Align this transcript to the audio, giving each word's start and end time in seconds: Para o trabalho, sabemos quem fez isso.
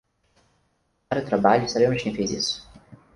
Para 1.07 1.21
o 1.21 1.25
trabalho, 1.25 1.69
sabemos 1.69 2.01
quem 2.01 2.15
fez 2.15 2.31
isso. 2.31 2.67